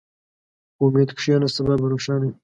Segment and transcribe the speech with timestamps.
[0.75, 2.31] په امید کښېنه، سبا به روښانه وي.